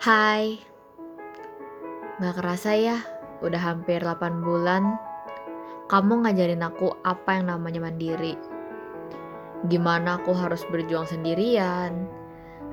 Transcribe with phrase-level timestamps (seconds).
[0.00, 0.56] Hai,
[2.24, 3.04] gak kerasa ya,
[3.44, 4.96] udah hampir 8 bulan
[5.92, 8.32] kamu ngajarin aku apa yang namanya mandiri.
[9.68, 12.08] Gimana aku harus berjuang sendirian,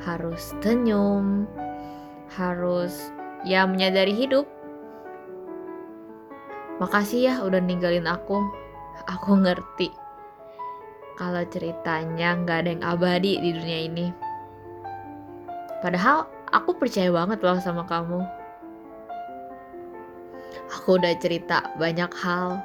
[0.07, 1.43] harus senyum,
[2.31, 3.11] harus
[3.43, 4.47] ya menyadari hidup.
[6.79, 8.39] Makasih ya udah ninggalin aku,
[9.03, 9.91] aku ngerti.
[11.19, 14.07] Kalau ceritanya nggak ada yang abadi di dunia ini.
[15.83, 18.23] Padahal aku percaya banget loh sama kamu.
[20.67, 22.59] Aku udah cerita banyak hal,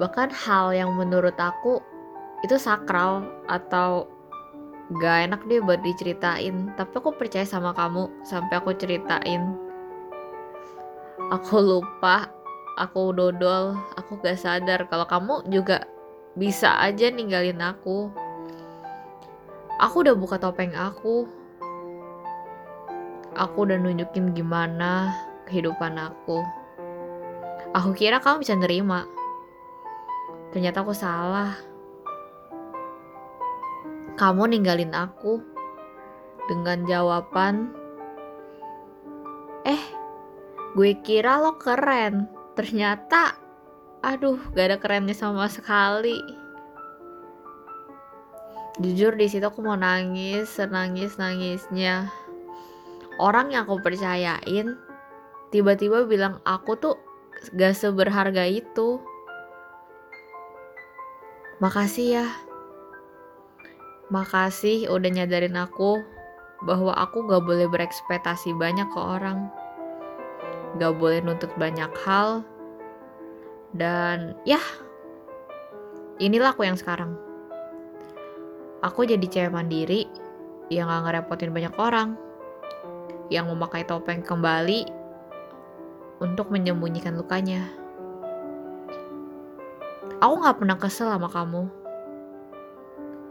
[0.00, 1.80] bahkan hal yang menurut aku
[2.40, 4.08] itu sakral atau
[4.96, 6.72] gak enak deh buat diceritain.
[6.76, 9.56] Tapi aku percaya sama kamu sampai aku ceritain.
[11.32, 12.28] Aku lupa,
[12.76, 15.84] aku dodol, aku gak sadar kalau kamu juga
[16.36, 18.08] bisa aja ninggalin aku.
[19.80, 21.41] Aku udah buka topeng aku.
[23.32, 25.08] Aku udah nunjukin gimana
[25.48, 26.44] kehidupan aku.
[27.72, 29.08] Aku kira kamu bisa nerima.
[30.52, 31.56] Ternyata aku salah.
[34.20, 35.40] Kamu ninggalin aku
[36.44, 37.72] dengan jawaban,
[39.64, 39.80] "Eh,
[40.76, 43.40] gue kira lo keren." Ternyata
[44.02, 46.18] aduh gak ada kerennya sama sekali
[48.82, 52.10] jujur di situ aku mau nangis senangis nangisnya
[53.18, 54.76] orang yang aku percayain
[55.52, 56.96] tiba-tiba bilang aku tuh
[57.56, 59.02] gak seberharga itu
[61.60, 62.26] makasih ya
[64.12, 66.00] makasih udah nyadarin aku
[66.62, 69.50] bahwa aku gak boleh berekspektasi banyak ke orang
[70.80, 72.46] gak boleh nuntut banyak hal
[73.72, 74.60] dan ya,
[76.20, 77.16] inilah aku yang sekarang.
[78.84, 80.04] Aku jadi cewek mandiri
[80.68, 82.20] yang gak ngerepotin banyak orang.
[83.28, 84.88] Yang memakai topeng kembali
[86.22, 87.66] untuk menyembunyikan lukanya.
[90.22, 91.66] Aku gak pernah kesel sama kamu.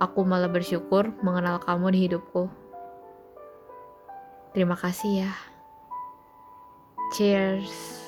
[0.03, 2.51] Aku malah bersyukur mengenal kamu di hidupku.
[4.51, 5.33] Terima kasih ya.
[7.15, 8.00] Cheers.